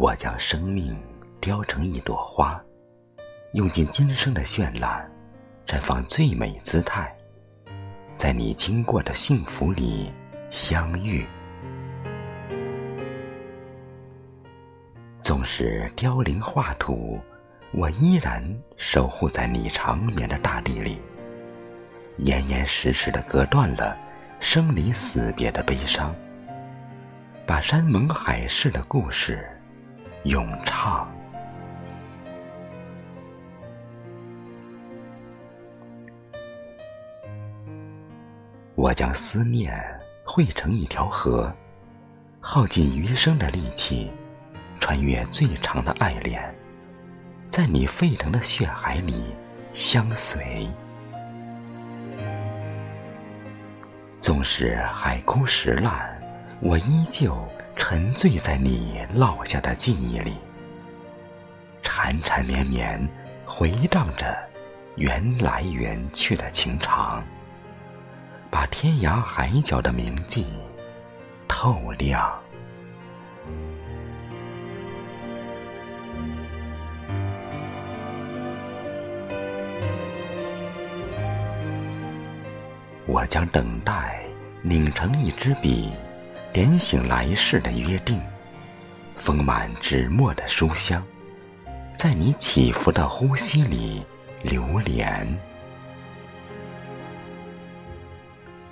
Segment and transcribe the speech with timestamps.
[0.00, 0.96] 我将生命
[1.40, 2.62] 雕成一朵花，
[3.54, 5.10] 用尽今生的绚烂，
[5.66, 7.12] 绽放最美姿态，
[8.16, 10.12] 在你经过的幸福里
[10.50, 11.26] 相遇。
[15.20, 17.20] 纵使凋零画土，
[17.72, 18.40] 我依然
[18.76, 21.00] 守护在你长眠的大地里。
[22.18, 23.98] 严严实实的隔断了
[24.38, 26.14] 生离死别的悲伤，
[27.44, 29.44] 把山盟海誓的故事
[30.28, 31.10] 咏唱。
[38.74, 39.74] 我将思念
[40.24, 41.50] 汇成一条河，
[42.40, 44.12] 耗尽余生的力气。
[44.80, 46.40] 穿越最长的爱恋，
[47.50, 49.34] 在你沸腾的血海里
[49.72, 50.68] 相随。
[54.20, 56.16] 纵使海枯石烂，
[56.60, 57.36] 我依旧
[57.90, 60.34] 沉醉在你烙下的记忆里，
[61.82, 63.08] 缠缠绵绵
[63.46, 64.36] 回荡着
[64.96, 67.24] 缘来缘去的情长，
[68.50, 70.44] 把天涯海角的铭记
[71.48, 72.30] 透亮。
[83.06, 84.22] 我将等待
[84.60, 85.90] 拧成一支笔，
[86.52, 88.20] 点醒来世的约定，
[89.16, 91.04] 丰满纸墨的书香，
[91.96, 94.02] 在你起伏的呼吸里
[94.42, 95.38] 流连。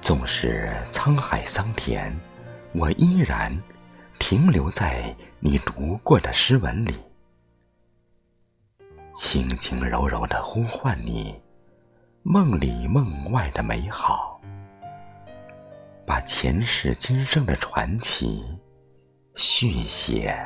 [0.01, 2.13] 纵使沧海桑田，
[2.73, 3.57] 我依然
[4.19, 6.95] 停留在你读过的诗文里，
[9.13, 11.39] 轻轻柔柔的呼唤你。
[12.23, 14.26] 梦里梦外的美好，
[16.07, 18.45] 把前世今生的传奇
[19.35, 20.39] 续写。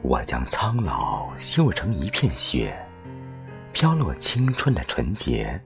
[0.00, 2.74] 我将苍老绣成一片雪，
[3.72, 5.60] 飘落青春的纯洁，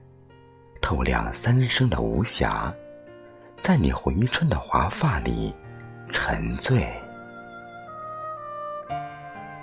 [0.81, 2.73] 透亮三生的无暇。
[3.61, 5.53] 在你回春的华发里
[6.11, 6.87] 沉醉，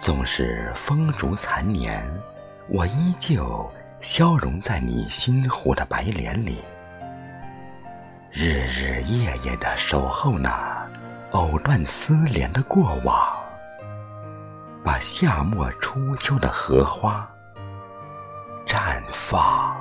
[0.05, 2.07] 纵使风烛残年，
[2.69, 3.67] 我依旧
[4.01, 6.63] 消融在你心湖的白莲里，
[8.31, 10.87] 日日夜夜的守候那
[11.31, 13.17] 藕断丝连的过往，
[14.85, 17.27] 把夏末初秋的荷花
[18.67, 19.75] 绽放。